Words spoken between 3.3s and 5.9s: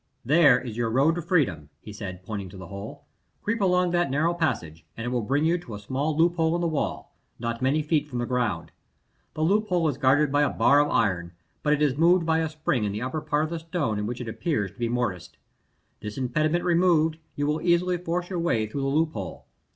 "Creep along that narrow passage, and it will bring you to a